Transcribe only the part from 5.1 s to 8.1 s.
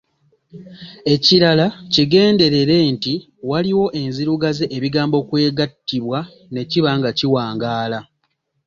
kw'egattibwa ne kiba nga kiwangaala.